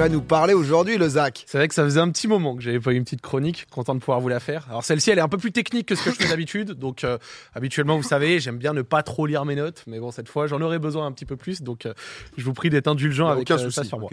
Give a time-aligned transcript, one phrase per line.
[0.00, 2.62] vas nous parler aujourd'hui, le Zach C'est vrai que ça faisait un petit moment que
[2.62, 4.66] j'avais pas eu une petite chronique, content de pouvoir vous la faire.
[4.70, 7.04] Alors celle-ci, elle est un peu plus technique que ce que je fais d'habitude, donc
[7.04, 7.18] euh,
[7.54, 10.46] habituellement, vous savez, j'aime bien ne pas trop lire mes notes, mais bon, cette fois,
[10.46, 11.92] j'en aurais besoin un petit peu plus, donc euh,
[12.38, 13.74] je vous prie d'être indulgent avec Aucun euh, souci.
[13.74, 14.08] ça sur moi.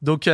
[0.00, 0.28] Donc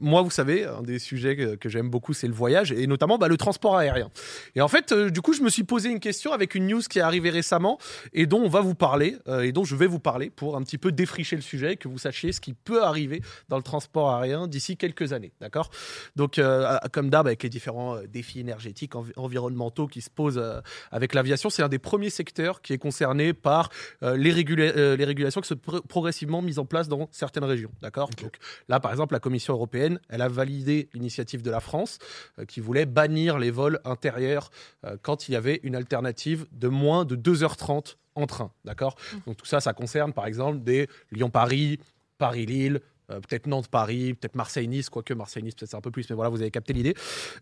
[0.00, 3.18] moi, vous savez, un des sujets que, que j'aime beaucoup, c'est le voyage et notamment
[3.18, 4.08] bah, le transport aérien.
[4.54, 6.98] Et en fait, du coup, je me suis posé une question avec une news qui
[6.98, 7.78] est arrivée récemment
[8.14, 10.78] et dont on va vous parler et dont je vais vous parler pour un petit
[10.78, 14.08] peu défricher le sujet et que vous sachiez ce qui peut arriver dans le transport
[14.08, 14.13] aérien
[14.48, 15.70] d'ici quelques années, d'accord?
[16.16, 20.38] Donc, euh, comme d'hab, avec les différents euh, défis énergétiques, envi- environnementaux qui se posent
[20.38, 23.70] euh, avec l'aviation, c'est un des premiers secteurs qui est concerné par
[24.02, 27.44] euh, les, régula- euh, les régulations qui sont pro- progressivement mises en place dans certaines
[27.44, 28.10] régions, d'accord?
[28.22, 28.36] Donc
[28.68, 31.98] là, par exemple, la Commission européenne, elle a validé l'initiative de la France
[32.38, 34.50] euh, qui voulait bannir les vols intérieurs
[34.84, 38.94] euh, quand il y avait une alternative de moins de 2h30 en train, d'accord?
[39.26, 41.80] Donc tout ça, ça concerne par exemple des Lyon-Paris,
[42.18, 46.30] Paris-Lille, euh, peut-être Nantes-Paris, peut-être Marseille-Nice, quoique Marseille-Nice, peut-être c'est un peu plus, mais voilà,
[46.30, 46.94] vous avez capté l'idée.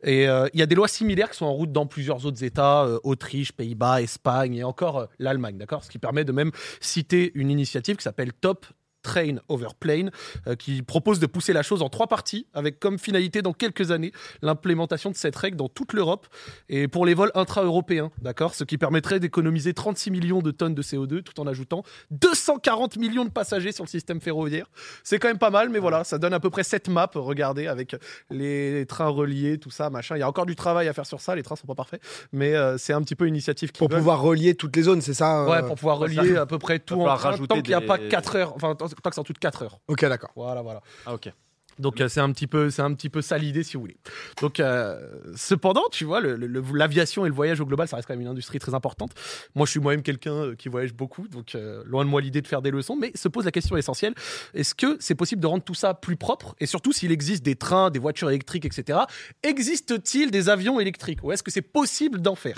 [0.03, 2.43] Et euh, il y a des lois similaires qui sont en route dans plusieurs autres
[2.43, 5.85] États, euh, Autriche, Pays-Bas, Espagne et encore l'Allemagne, d'accord?
[5.85, 8.67] Ce qui permet de même citer une initiative qui s'appelle Top
[9.03, 10.11] Train Over Plane,
[10.47, 13.91] euh, qui propose de pousser la chose en trois parties, avec comme finalité dans quelques
[13.91, 16.27] années l'implémentation de cette règle dans toute l'Europe
[16.69, 18.55] et pour les vols intra-européens, d'accord?
[18.55, 23.25] Ce qui permettrait d'économiser 36 millions de tonnes de CO2 tout en ajoutant 240 millions
[23.25, 24.67] de passagers sur le système ferroviaire.
[25.05, 27.67] C'est quand même pas mal, mais voilà, ça donne à peu près cette map, regardez,
[27.67, 27.97] avec
[28.31, 30.17] les trains reliés, tout ça, machin.
[30.17, 32.01] Il y a encore du travail à faire sur ça, les trains sont pas parfaits,
[32.33, 35.01] mais euh, c'est un petit peu une initiative qui Pour pouvoir relier toutes les zones,
[35.01, 37.69] c'est ça Ouais, euh pour pouvoir relier à peu près tout en train, tant qu'il
[37.69, 39.81] n'y a des- pas 4 heures, enfin que c'est en tout de 4 heures.
[39.89, 40.33] Ok, d'accord.
[40.37, 40.83] Voilà, voilà.
[41.07, 41.33] Ah, ok.
[41.79, 43.97] Donc euh, c'est un petit peu, c'est un petit peu ça l'idée si vous voulez.
[44.41, 44.99] Donc euh,
[45.37, 48.59] cependant, tu vois, l'aviation et le voyage au global, ça reste quand même une industrie
[48.59, 49.13] très importante.
[49.55, 52.43] Moi, je suis moi-même quelqu'un euh, qui voyage beaucoup, donc euh, loin de moi l'idée
[52.43, 54.15] de faire des leçons, mais se pose la question essentielle
[54.55, 56.55] est-ce que c'est possible de rendre tout ça plus propre?
[56.61, 59.01] Et surtout, s'il existe des trains, des voitures électriques, etc.
[59.43, 61.23] Existe-t-il des avions électriques?
[61.23, 62.57] Ou est-ce que c'est possible d'en faire?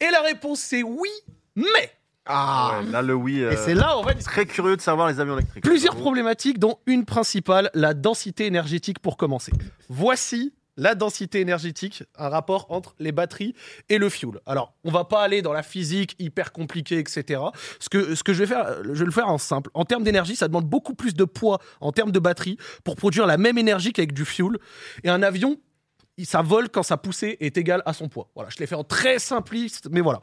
[0.00, 1.10] Et la réponse c'est oui,
[1.56, 1.90] mais
[2.32, 3.40] Ah Ouais, là, le oui.
[3.40, 4.44] et euh, c'est là va discuter.
[4.44, 5.64] Très curieux de savoir les avions électriques.
[5.64, 9.52] Plusieurs problématiques, dont une principale, la densité énergétique pour commencer.
[9.88, 13.54] Voici la densité énergétique, un rapport entre les batteries
[13.90, 14.40] et le fuel.
[14.46, 17.40] Alors, on va pas aller dans la physique hyper compliquée, etc.
[17.80, 19.68] Ce que, ce que je vais faire, euh, je vais le faire en simple.
[19.74, 23.26] En termes d'énergie, ça demande beaucoup plus de poids en termes de batterie pour produire
[23.26, 24.56] la même énergie qu'avec du fuel.
[25.04, 25.58] Et un avion,
[26.24, 28.28] ça vole quand sa poussée est égale à son poids.
[28.34, 30.20] Voilà, je l'ai fait en très simpliste, mais voilà.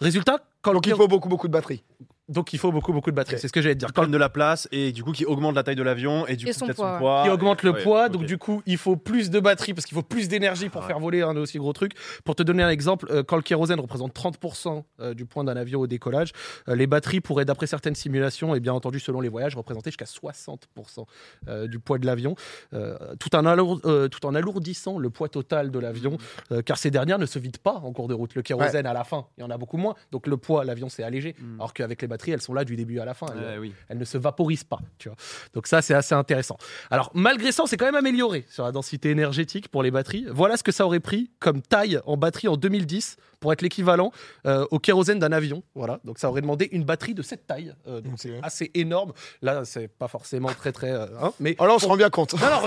[0.00, 1.82] Résultat, quand Donc il faut beaucoup, beaucoup de batterie.
[2.30, 3.38] Donc il faut beaucoup, beaucoup de batterie.
[3.38, 3.92] C'est ce que j'allais te dire.
[3.92, 6.46] Prennent de la place et du coup qui augmente la taille de l'avion et du
[6.48, 6.98] Et coup son peut-être poids, son ouais.
[7.00, 7.22] poids.
[7.24, 8.08] qui augmente le Ouais, poids.
[8.08, 10.86] Donc, du coup, il faut plus de batterie parce qu'il faut plus d'énergie pour Ah
[10.86, 11.92] faire voler un aussi gros truc.
[12.24, 15.56] Pour te donner un exemple, euh, quand le kérosène représente 30% euh, du poids d'un
[15.56, 16.32] avion au décollage,
[16.68, 20.04] euh, les batteries pourraient, d'après certaines simulations, et bien entendu selon les voyages, représenter jusqu'à
[20.06, 21.04] 60%
[21.48, 22.34] euh, du poids de l'avion,
[22.74, 26.16] euh, tout, en alour- euh, tout en alourdissant le poids total de l'avion,
[26.52, 28.34] euh, car ces dernières ne se vident pas en cours de route.
[28.34, 29.94] Le kérosène, à la fin, il y en a beaucoup moins.
[30.12, 31.34] Donc, le poids, l'avion s'est allégé.
[31.38, 31.54] Mm.
[31.56, 33.26] Alors qu'avec les batteries, elles sont là du début à la fin.
[33.34, 33.72] Elles- oui.
[33.94, 34.80] ne se vaporise pas.
[34.98, 35.16] Tu vois.
[35.54, 36.56] Donc ça, c'est assez intéressant.
[36.90, 40.26] Alors, malgré ça, on s'est quand même amélioré sur la densité énergétique pour les batteries.
[40.30, 44.12] Voilà ce que ça aurait pris comme taille en batterie en 2010 pour être l'équivalent
[44.46, 45.62] euh, au kérosène d'un avion.
[45.74, 45.98] Voilà.
[46.04, 47.74] Donc ça aurait demandé une batterie de cette taille.
[47.88, 49.12] Euh, donc c'est assez énorme.
[49.42, 50.90] Là, c'est pas forcément très très...
[50.90, 52.34] euh, hein, mais Oh là, on se rend bien compte.
[52.34, 52.60] Non, non,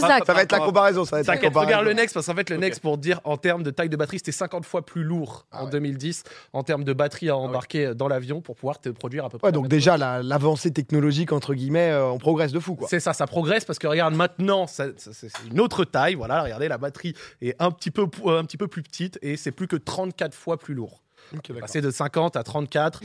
[0.00, 1.04] Ça fait va être la comparaison.
[1.04, 1.66] Ça va être la comparaison.
[1.66, 3.96] regarde le Next, parce qu'en fait, le Next, pour dire en termes de taille de
[3.96, 5.70] batterie, c'était 50 fois plus lourd Ah en ouais.
[5.70, 9.38] 2010 en termes de batterie à embarquer dans l'avion pour pouvoir te produire à peu
[9.38, 9.48] près.
[9.48, 12.88] Ouais, donc déjà, la- l'avancée technologique, entre guillemets, euh, on progresse de fou, quoi.
[12.88, 14.94] C'est ça, ça progresse parce que regarde maintenant, c'est
[15.50, 16.14] une autre taille.
[16.14, 19.50] Voilà, regardez, la batterie est un petit peu, un petit peu plus petite et c'est
[19.52, 19.76] plus que
[20.12, 21.02] 34 fois plus lourd.
[21.32, 21.60] Ok, d'accord.
[21.62, 23.02] Passer de 50 à 34,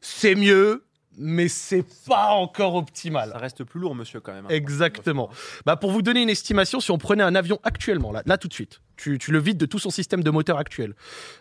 [0.00, 0.84] c'est mieux,
[1.16, 3.30] mais c'est pas encore optimal.
[3.32, 4.46] Ça reste plus lourd, monsieur, quand même.
[4.46, 4.50] hein.
[4.50, 5.30] Exactement.
[5.66, 8.48] Bah, pour vous donner une estimation, si on prenait un avion actuellement, là, là tout
[8.48, 10.94] de suite, tu, tu le vides de tout son système de moteur actuel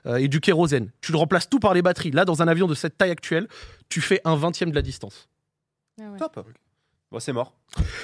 [0.06, 2.11] euh, et du kérosène, tu le remplaces tout par les batteries.
[2.11, 3.47] Là, dans un avion de cette taille actuelle,
[3.89, 5.29] tu fais un vingtième de la distance.
[6.01, 6.19] Ah ouais.
[6.19, 6.45] Top.
[7.11, 7.53] Bon, c'est mort.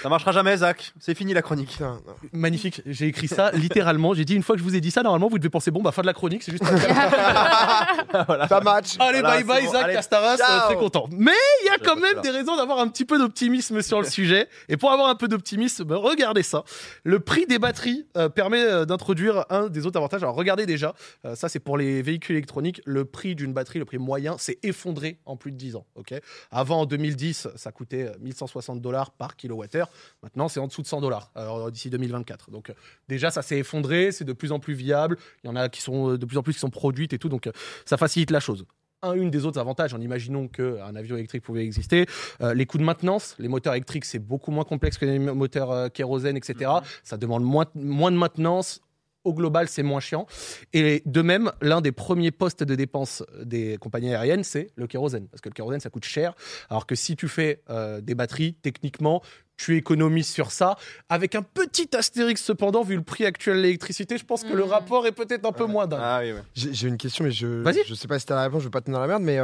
[0.02, 0.94] Ça marchera jamais, Zach.
[1.00, 1.72] C'est fini la chronique.
[1.74, 2.00] Putain.
[2.34, 4.14] Magnifique, j'ai écrit ça littéralement.
[4.16, 5.82] J'ai dit une fois que je vous ai dit ça, normalement vous devez penser bon
[5.84, 6.64] bah fin de la chronique, c'est juste.
[8.50, 8.96] Ça match.
[9.00, 10.62] Allez Voilà, bye bye c'est bon, Zach allez, Castaras, ciao.
[10.62, 11.08] euh, très content.
[11.12, 11.32] Mais
[11.64, 14.48] il y a quand même des raisons d'avoir un petit peu d'optimisme sur le sujet.
[14.70, 16.64] Et pour avoir un peu d'optimisme, bah, regardez ça.
[17.04, 20.24] Le prix des batteries euh, permet euh, d'introduire un des autres avantages.
[20.24, 20.94] Alors regardez déjà,
[21.26, 24.60] euh, ça c'est pour les véhicules électroniques, le prix d'une batterie, le prix moyen, s'est
[24.64, 25.86] effondré en plus de 10 ans.
[25.96, 26.14] ok?
[26.52, 29.90] Avant en 2010, ça coûtait euh, 1160 dollars par kilowattheure.
[30.24, 32.52] Maintenant c'est en dessous de 100 dollars euh, d'ici 2024.
[32.52, 32.74] Donc euh,
[33.08, 35.18] déjà ça s'est effondré, c'est de plus en plus viable.
[35.44, 37.20] Il y en a qui sont euh, de plus en plus qui sont produites et
[37.20, 37.50] tout, donc
[37.86, 38.66] ça facilite la chose.
[39.02, 42.06] un, une des autres avantages, en imaginant qu'un avion électrique pouvait exister.
[42.42, 45.72] Euh, les coûts de maintenance, les moteurs électriques, c'est beaucoup moins complexe que les moteurs
[45.72, 46.72] euh, kérosène, etc.
[47.04, 48.82] Ça demande moins, moins de maintenance.
[49.26, 50.28] Au global, c'est moins chiant.
[50.74, 55.28] Et de même, l'un des premiers postes de dépenses des compagnies aériennes, c'est le kérosène.
[55.28, 56.36] Parce que le kérosène, ça coûte cher.
[56.70, 59.22] Alors que si tu fais euh, des batteries, techniquement,
[59.58, 60.76] tu économises sur ça.
[61.10, 64.64] Avec un petit astérix cependant, vu le prix actuel de l'électricité, je pense que le
[64.64, 64.70] Mhm.
[64.70, 66.00] rapport est peut-être un peu moins dingue.
[66.02, 66.42] Ah oui, ouais.
[66.56, 68.82] J'ai une question, mais je je sais pas si t'as la réponse, je veux pas
[68.82, 69.40] te tenir la merde, mais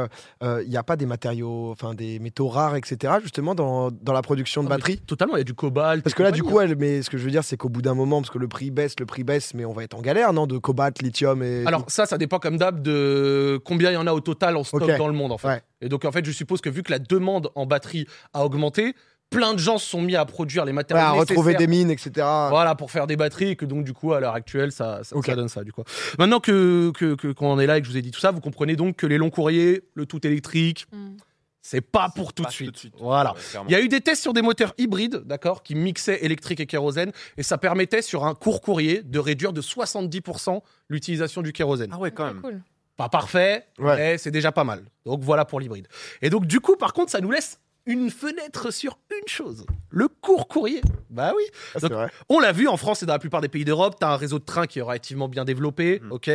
[0.62, 3.14] il n'y a pas des matériaux, enfin des métaux rares, etc.
[3.22, 4.98] Justement dans, dans la production de Ah, batteries?
[4.98, 6.02] Totalement, il y a du cobalt.
[6.02, 7.82] Parce que là, du coup, elle, mais ce que je veux dire, c'est qu'au bout
[7.82, 10.00] d'un moment, parce que le prix baisse, le prix baisse, mais on va être en
[10.00, 11.64] galère, non De cobalt, lithium et.
[11.66, 14.64] Alors ça, ça dépend comme d'hab de combien il y en a au total en
[14.64, 15.48] stock dans le monde en fait.
[15.48, 15.62] Ouais.
[15.80, 18.94] Et donc en fait, je suppose que vu que la demande en batterie a augmenté,
[19.32, 21.90] plein de gens se sont mis à produire les matériaux Ouais, à retrouver des mines,
[21.90, 22.10] etc.
[22.16, 25.16] Voilà, pour faire des batteries, et que donc du coup, à l'heure actuelle, ça, ça,
[25.16, 25.26] Ok.
[25.26, 25.82] ça donne ça, du coup.
[26.18, 28.20] Maintenant que, que, que- qu'on en est là et que je vous ai dit tout
[28.20, 31.16] ça, vous comprenez donc que les longs courriers, le tout électrique, Mm.
[31.62, 32.86] c'est pas pour tout de suite.
[33.00, 33.32] Voilà.
[33.32, 33.60] Ouais.
[33.68, 36.66] Il y a eu des tests sur des moteurs hybrides, d'accord, qui mixaient électrique et
[36.66, 41.90] kérosène, et ça permettait sur un court courrier de réduire de 70% l'utilisation du kérosène.
[41.92, 42.40] Ah ouais, quand même.
[42.40, 42.60] cool.
[42.96, 43.96] Pas parfait, Ouais.
[43.96, 44.82] mais c'est déjà pas mal.
[45.06, 45.88] Donc voilà pour l'hybride.
[46.20, 49.66] Et donc du coup, par contre, ça nous laisse une fenêtre sur une chose.
[49.90, 50.80] Le court courrier.
[51.10, 51.42] Bah oui.
[51.50, 52.10] Ah, c'est Donc, vrai.
[52.28, 54.16] On l'a vu en France et dans la plupart des pays d'Europe, tu as un
[54.16, 56.12] réseau de trains qui est relativement bien développé, Mhm.
[56.12, 56.30] ok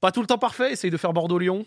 [0.00, 1.64] Pas tout le temps parfait, essaye de faire Bordeaux-Lyon.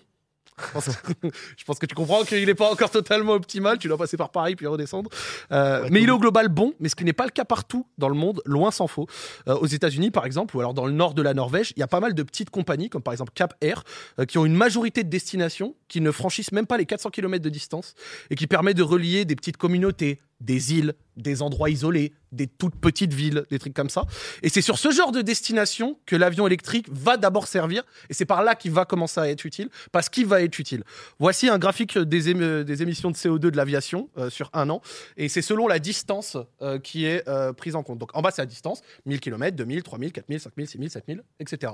[0.57, 0.89] Je pense,
[1.57, 4.29] je pense que tu comprends qu'il n'est pas encore totalement optimal, tu dois passer par
[4.29, 5.09] Paris puis redescendre.
[5.51, 7.43] Euh, Ouais, mais il est au global bon, mais ce qui n'est pas le cas
[7.43, 9.07] partout dans le monde, loin s'en faut.
[9.47, 11.83] Euh, aux États-Unis par exemple, ou alors dans le nord de la Norvège, il y
[11.83, 13.83] a pas mal de petites compagnies, comme par exemple Cap Air,
[14.19, 17.43] euh, qui ont une majorité de destinations qui ne franchissent même pas les 400 km
[17.43, 17.95] de distance
[18.29, 22.75] et qui permet de relier des petites communautés, des îles, des endroits isolés, des toutes
[22.75, 24.05] petites villes, des trucs comme ça.
[24.43, 28.25] Et c'est sur ce genre de destination que l'avion électrique va d'abord servir, et c'est
[28.25, 30.83] par là qu'il va commencer à être utile, parce qu'il va être utile.
[31.19, 34.81] Voici un graphique des, ém- des émissions de CO2 de l'aviation euh, sur un an,
[35.15, 37.99] et c'est selon la distance euh, qui est euh, prise en compte.
[37.99, 41.73] Donc en bas, c'est la distance, 1000 km, 2000, 3000, 4000, 5000, 6000, 7000, etc.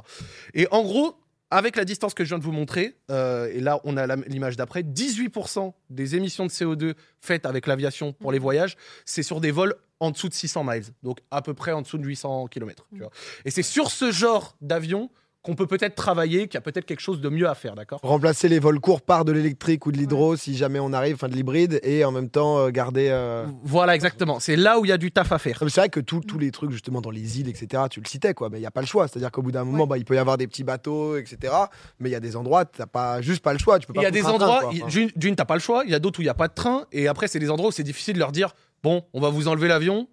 [0.54, 1.16] Et en gros,
[1.52, 4.56] avec la distance que je viens de vous montrer, euh, et là on a l'image
[4.56, 9.52] d'après, 18% des émissions de CO2 faites avec l'aviation pour les voyages, c'est sur des
[9.52, 12.88] vols en dessous de 600 miles, donc à peu près en dessous de 800 km.
[13.46, 15.12] Et c'est sur ce genre d'avion
[15.44, 18.00] qu'on peut peut-être travailler, qu'il y a peut-être quelque chose de mieux à faire, d'accord?
[18.04, 21.30] Remplacer les vols courts par de l'électrique ou de l'hydro si jamais on arrive, enfin
[21.30, 23.08] de l'hybride, et en même temps euh, garder.
[23.10, 24.40] euh, Voilà, exactement.
[24.40, 25.58] C'est là où il y a du taf à faire.
[25.68, 28.50] C'est vrai que tous les trucs justement dans les îles, etc., tu le citais, quoi,
[28.52, 29.08] mais il n'y a pas le choix.
[29.08, 29.90] C'est-à-dire qu'au bout d'un moment, Ouais.
[29.90, 31.54] bah, il peut y avoir des petits bateaux, etc.,
[32.00, 33.80] mais il y a des endroits, tu n'as pas, juste pas le choix.
[33.80, 35.92] Tu peux pas Il y a des endroits, Enfin, d'une, t'as pas le choix, il
[35.92, 37.70] y a d'autres où il n'y a pas de train, et après, c'est des endroits
[37.70, 38.54] où c'est difficile de leur dire
[38.84, 40.08] bon, on va vous enlever l'avion,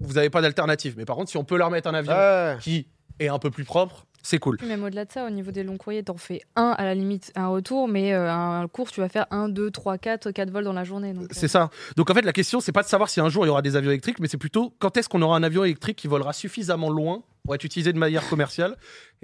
[0.00, 0.94] vous n'avez pas d'alternative.
[0.96, 2.56] Mais par contre, si on peut leur mettre un avion ouais.
[2.60, 2.86] qui
[3.18, 4.56] est un peu plus propre, c'est cool.
[4.66, 7.30] Même au-delà de ça, au niveau des longs courriers, t'en fais un à la limite,
[7.36, 10.64] un retour, mais euh, un cours, tu vas faire un, deux, trois, quatre, quatre vols
[10.64, 11.14] dans la journée.
[11.16, 11.70] euh, C'est ça.
[11.96, 13.62] Donc en fait, la question, c'est pas de savoir si un jour il y aura
[13.62, 16.32] des avions électriques, mais c'est plutôt quand est-ce qu'on aura un avion électrique qui volera
[16.32, 18.74] suffisamment loin pour être utilisé de manière commerciale.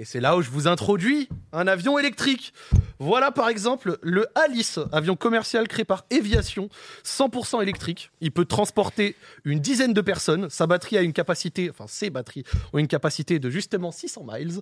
[0.01, 2.55] Et c'est là où je vous introduis un avion électrique.
[3.01, 6.71] Voilà par exemple le Alice, avion commercial créé par Eviation,
[7.05, 8.11] 100% électrique.
[8.23, 9.15] Il peut transporter
[9.45, 10.49] une dizaine de personnes.
[10.49, 14.53] Sa batterie a une capacité, enfin ses batteries ont une capacité de justement 600 miles.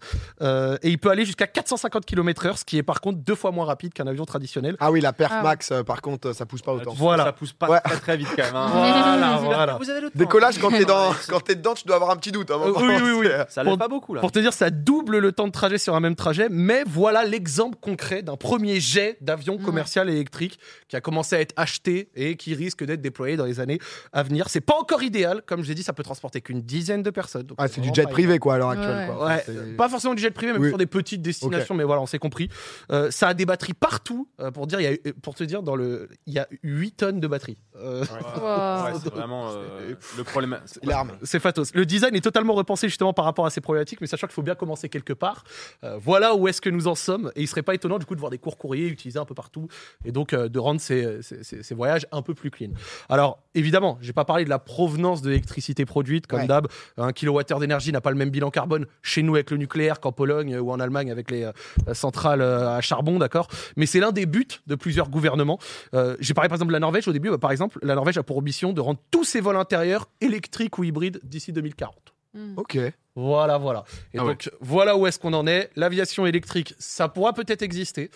[0.43, 3.53] Euh, et il peut aller jusqu'à 450 km/h, ce qui est par contre deux fois
[3.53, 4.77] moins rapide qu'un avion traditionnel.
[4.81, 5.43] Ah oui, la perf Ah.
[5.43, 6.95] max, euh, par contre, ça pousse pas autant.
[6.95, 7.25] Voilà.
[7.27, 7.81] Ça pousse pas Ouais.
[7.85, 8.57] très très vite quand même.
[8.57, 8.69] hein.
[8.73, 9.75] Voilà, Vous voilà.
[9.81, 10.19] Vous avez le temps.
[10.19, 12.51] Décollage, quand t'es dans, quand t'es dedans, tu dois avoir un petit doute.
[12.51, 12.81] à un Euh, moment.
[12.81, 13.27] oui, oui, oui.
[13.49, 14.21] Ça lève Pour- pas beaucoup là.
[14.21, 17.25] Pour te dire, ça double le temps de trajet sur un même trajet, mais voilà
[17.25, 19.63] l'exemple concret d'un premier jet d'avion Ouais.
[19.65, 20.59] commercial électrique
[20.89, 23.79] qui a commencé à être acheté et qui risque d'être déployé dans les années
[24.13, 24.49] à venir.
[24.49, 27.43] C'est pas encore idéal, comme je l'ai dit, ça peut transporter qu'une dizaine de personnes.
[27.45, 29.11] donc Ah, c'est du jet privé, quoi, à l'heure Ouais, actuelle.
[29.11, 29.45] ouais.
[29.77, 29.77] quoi.
[29.77, 30.69] Pas forcément du jet privé, même Oui.
[30.69, 32.49] sur des petites destinations, mais voilà, on s'est compris.
[32.93, 34.29] Euh, ça a des batteries partout.
[34.41, 34.93] euh, pour dire, y a,
[35.23, 37.59] pour te dire, dans le, il y a 8 tonnes de batteries.
[37.81, 38.05] Euh,
[38.39, 38.85] Wow.
[38.85, 40.59] Ouais, c'est vraiment euh, le problème.
[40.67, 41.13] c'est- L'arme.
[41.23, 41.73] C'est fatos.
[41.75, 44.43] Le design est totalement repensé justement par rapport à ces problématiques, mais sachant qu'il faut
[44.43, 45.45] bien commencer quelque part.
[45.85, 47.31] Euh, voilà où est-ce que nous en sommes.
[47.37, 49.35] Et il serait pas étonnant du coup de voir des courts courriers utilisés un peu
[49.35, 49.69] partout
[50.05, 52.71] et donc euh, de rendre ces, ces- ces- ces voyages un peu plus clean.
[53.09, 56.47] Alors évidemment, j'ai pas parlé de la provenance de l'électricité produite, comme Ouais.
[56.47, 56.69] d'hab.
[56.97, 60.13] Un kilowattheure d'énergie n'a pas le même bilan carbone chez nous avec le nucléaire qu'en
[60.13, 61.53] Pologne ou en Allemagne avec les euh,
[61.95, 63.49] centrales à charbon, d'accord.
[63.77, 65.59] Mais c'est l'un des buts de plusieurs gouvernements.
[65.95, 67.31] Euh, j'ai parlé par exemple de la Norvège au début.
[67.31, 70.79] Bah, par exemple, la Norvège a pour ambition de rendre tous ses vols intérieurs électriques
[70.79, 71.95] ou hybrides d'ici 2040.
[72.35, 72.55] Mm.
[72.57, 72.79] Ok.
[73.15, 73.85] Voilà, voilà.
[74.15, 74.31] Et Ah ouais.
[74.31, 75.71] donc, voilà où est-ce qu'on en est.
[75.77, 78.11] L'aviation électrique, ça pourra peut-être exister.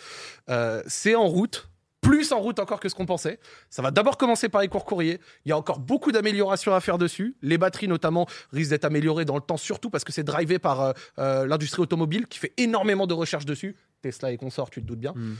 [0.49, 1.67] Euh, c'est en route.
[2.01, 3.39] Plus en route encore que ce qu'on pensait.
[3.69, 5.21] Ça va d'abord commencer par les courts courriers.
[5.45, 7.37] Il y a encore beaucoup d'améliorations à faire dessus.
[7.41, 10.81] Les batteries, notamment, risquent d'être améliorées dans le temps, surtout parce que c'est drivé par
[10.81, 13.77] euh, euh, l'industrie automobile qui fait énormément de recherches dessus.
[14.01, 15.13] Tesla et consorts, tu te doutes bien.
[15.15, 15.35] Mm.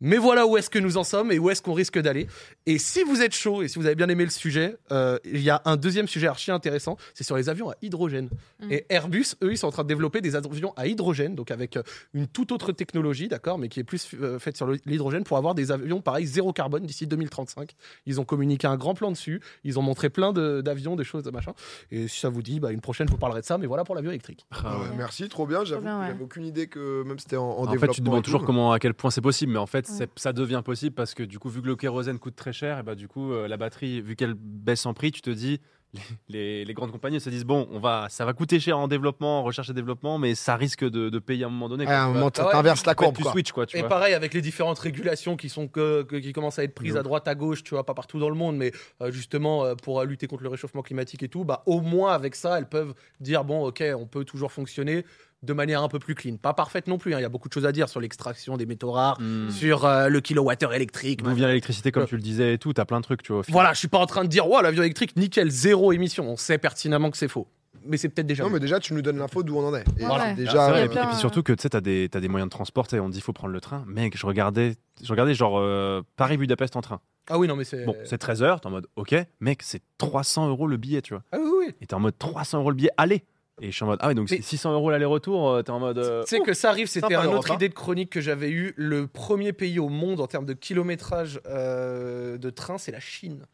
[0.00, 2.26] Mais voilà où est-ce que nous en sommes et où est-ce qu'on risque d'aller.
[2.66, 5.40] Et si vous êtes chaud et si vous avez bien aimé le sujet, euh, il
[5.42, 8.28] y a un deuxième sujet archi intéressant, c'est sur les avions à hydrogène.
[8.60, 8.72] Mm.
[8.72, 11.76] Et Airbus, eux, ils sont en train de développer des avions à hydrogène, donc avec
[11.76, 11.82] euh,
[12.14, 15.54] une toute autre technologie, d'accord, mais qui est plus euh, faite sur l'hydrogène pour avoir
[15.54, 17.72] des avions pareil zéro carbone d'ici 2035.
[18.06, 21.24] Ils ont communiqué un grand plan dessus, ils ont montré plein de- d'avions, des choses,
[21.24, 21.52] de machin.
[21.90, 23.84] Et si ça vous dit, bah, une prochaine, je vous parlerai de ça, mais voilà
[23.84, 24.46] pour l'avion électrique.
[24.50, 24.86] Ah ouais.
[24.96, 25.60] Merci, trop bien.
[25.60, 25.66] Ouais.
[25.66, 27.92] j'avais aucune idée que même c'était en, en En fait, développement.
[27.94, 30.08] tu te demandes toujours comment, à quel point c'est possible, mais en fait, Ouais.
[30.16, 32.82] ça devient possible parce que du coup, vu que le kérosène coûte très cher, et
[32.82, 35.60] bah du coup, euh, la batterie, vu qu'elle baisse en prix, tu te dis,
[36.28, 38.86] les, les- les grandes compagnies se disent bon, on va, ça va coûter cher en
[38.86, 41.84] développement, en recherche et développement, mais ça risque de, de payer à un moment donné.
[41.86, 42.14] À un quoi.
[42.14, 43.16] moment, Tu t'inverses la courbe.
[43.16, 43.66] tu quoi.
[43.66, 43.88] tu Et vois.
[43.88, 46.98] pareil avec les différentes régulations qui sont que, que- qui commencent à être prises De
[47.00, 48.70] à droite à gauche, tu vois, pas partout dans le monde, mais
[49.02, 52.36] euh, justement euh, pour lutter contre le réchauffement climatique et tout, bah au moins avec
[52.36, 55.04] ça, elles peuvent dire bon, ok, on peut toujours fonctionner
[55.42, 57.14] de manière un peu plus clean, pas parfaite non plus.
[57.14, 59.48] hein, Il y a beaucoup de choses à dire sur l'extraction des métaux rares, Hmm.
[59.50, 61.22] sur euh, le kilowattheure électrique.
[61.22, 62.08] D'où vient l'électricité, comme Ouais.
[62.08, 63.42] tu le disais et tout, t'as plein de trucs, tu vois.
[63.48, 66.28] Voilà, je suis pas en train de dire ouais, l'avion électrique nickel, zéro émission.
[66.28, 67.46] On sait pertinemment que c'est faux,
[67.86, 68.44] mais c'est peut-être déjà.
[68.44, 69.84] Non, mais déjà, tu nous donnes l'info d'où on en est.
[69.98, 70.24] Et Voilà.
[70.28, 70.68] Ah, déjà.
[70.68, 72.20] vrai, a et, puis, plein, et puis euh, surtout que tu sais, t'as des, t'as
[72.20, 73.82] des moyens de transport, on dit faut prendre le train.
[73.86, 77.00] Mec, je regardais, je regardais genre euh, Paris-Budapest en train.
[77.30, 77.84] Ah oui, non, mais c'est.
[77.84, 81.14] Bon, c'est 13 heures, t'es en mode ok, mec, c'est 300 euros le billet, tu
[81.14, 81.22] vois.
[81.32, 81.74] Ah oui, oui.
[81.80, 83.24] Et t'es en mode 300 euros le billet, allez
[83.62, 85.70] Et je suis en mode ah oui, donc Mais- c'est 600 euros l'aller-retour, euh, t'es
[85.70, 85.98] en mode.
[85.98, 88.72] euh, Tu sais que ça arrive, c'était une autre idée de chronique que j'avais eue.
[88.76, 93.44] Le premier pays au monde en termes de kilométrage euh, de train, c'est la Chine.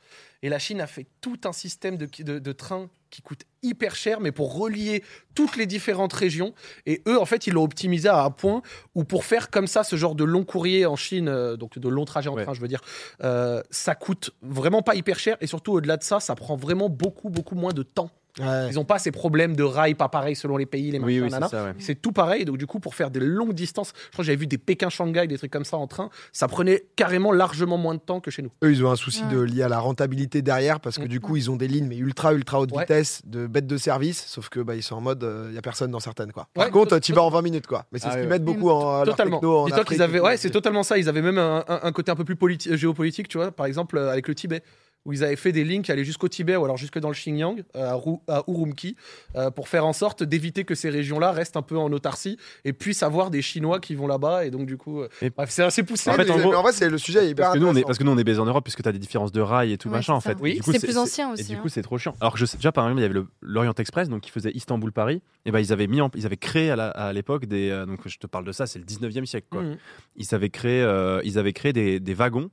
[0.42, 3.96] Et la Chine a fait tout un système de, de, de trains qui coûte hyper
[3.96, 5.02] cher, mais pour relier
[5.34, 6.54] toutes les différentes régions.
[6.84, 8.62] Et eux, en fait, ils l'ont optimisé à un point
[8.94, 11.88] où pour faire comme ça, ce genre de long courrier en Chine, euh, donc de
[11.88, 12.44] long trajet en Ouais.
[12.44, 12.82] train, je veux dire,
[13.24, 15.36] euh, ça coûte vraiment pas hyper cher.
[15.40, 18.10] Et surtout, au-delà de ça, ça prend vraiment beaucoup, beaucoup moins de temps.
[18.38, 18.68] Ouais.
[18.70, 21.20] Ils n'ont pas ces problèmes de rails pas pareils selon les pays, les machins, Oui,
[21.22, 21.72] oui, c'est ça, ouais.
[21.78, 22.44] C'est tout pareil.
[22.44, 25.26] Donc, du coup, pour faire des longues distances, je crois que j'avais vu des Pékin-Shanghai,
[25.26, 28.42] des trucs comme ça en train, ça prenait carrément largement moins de temps que chez
[28.42, 28.50] nous.
[28.62, 29.34] Eux, ils ont un souci Ouais.
[29.34, 31.08] de lié à la rentabilité derrière parce que Mm.
[31.08, 32.82] du coup, ils ont des lignes mais ultra ultra haute Ouais.
[32.82, 35.62] vitesse de bêtes de service, sauf que bah, ils sont en mode il y a
[35.62, 36.48] personne dans certaines quoi.
[36.52, 37.86] Par Ouais, contre, tu vas en 20 minutes quoi.
[37.92, 39.38] Mais c'est Ah ce qu'ils mettent beaucoup en Totalement.
[39.38, 40.98] techno en Dis-toi Afrique qu'ils avaient, ouais, c'est totalement ça.
[40.98, 43.50] Ils avaient même un, un- un côté un peu plus politi- euh, géopolitique, tu vois.
[43.50, 44.62] Par exemple, euh, avec le Tibet,
[45.06, 47.14] où ils avaient fait des lignes qui allaient jusqu'au Tibet ou alors jusque dans le
[47.14, 48.96] Xinjiang, euh, à, Ru- à Urumqi,
[49.36, 52.72] euh, pour faire en sorte d'éviter que ces régions-là restent un peu en autarcie et
[52.74, 54.44] puissent avoir des Chinois qui vont là-bas.
[54.44, 56.10] Et donc, du coup, euh, Et- c'est assez poussé.
[56.10, 57.66] En fait, en gros- mais en vrai, c'est le sujet est hyper Parce que, nous,
[57.66, 57.86] on est, intéressant.
[57.86, 59.72] parce que nous, on est baisé en Europe, puisque tu as des différences de rails
[59.72, 60.36] et tout Ouais, machin, en fait.
[60.40, 60.56] Oui.
[60.56, 61.44] Et du C'est plus ancien Et aussi.
[61.44, 61.58] du hein.
[61.62, 62.14] coup, c'est trop chiant.
[62.20, 64.30] Alors que je sais, déjà, par exemple, il y avait le- l'Orient Express, donc qui
[64.30, 65.22] faisait Istanbul-Paris.
[65.44, 67.70] Et ben, ils avaient mis, en- ils avaient créé à l'époque des.
[67.70, 69.62] euh, donc, je te parle de ça, c'est le 19e siècle, quoi.
[69.62, 69.76] Mhm.
[70.16, 72.50] Ils avaient créé, euh, ils avaient créé des, des wagons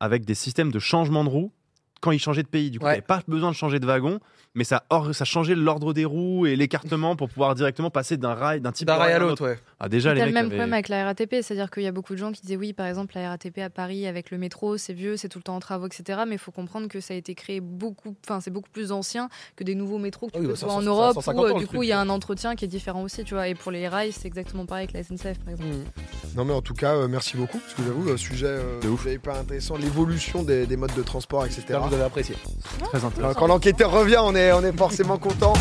[0.00, 1.52] avec des systèmes de changement de roues
[2.00, 2.70] quand ils changeaient de pays.
[2.70, 2.92] Du coup, Ouais.
[2.92, 4.20] il n'y avait pas besoin de changer de wagon,
[4.54, 8.34] mais ça, or- ça changeait l'ordre des roues et l'écartement pour pouvoir directement passer d'un
[8.34, 9.44] rail, d'un type D'un de rail à l'autre, autre.
[9.52, 9.58] ouais.
[9.80, 12.14] Ah, déjà, les le même avaient- problème avec la RATP, c'est-à-dire qu'il y a beaucoup
[12.14, 14.92] de gens qui disaient oui, par exemple, la RATP à Paris avec le métro, c'est
[14.94, 16.20] vieux, c'est tout le temps en travaux, etc.
[16.26, 19.28] Mais il faut comprendre que ça a été créé beaucoup, enfin, c'est beaucoup plus ancien
[19.56, 21.58] que des nouveaux métros que tu oui, peux bah, en Europe, 150 où euh, ans,
[21.58, 23.48] du coup il y a un entretien qui est différent aussi, tu vois.
[23.48, 25.70] Et pour les rails, c'est exactement pareil avec la SNCF, par exemple.
[26.34, 28.80] Non mais en tout cas, euh, merci beaucoup parce que j'avoue, euh, sujet, euh,
[29.12, 31.78] hyper intéressant, l'évolution des, des modes de transport, etc.
[31.88, 32.36] Vous avez apprécié.
[32.84, 33.34] Très intéressant.
[33.34, 35.54] Quand, quand l'enquêteur revient, on est, on est forcément content.